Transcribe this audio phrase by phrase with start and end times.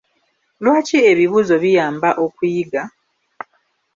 [0.63, 2.81] Lwaki ebibuuzo biyamba okuyiga?